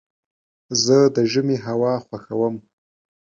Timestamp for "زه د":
0.83-1.17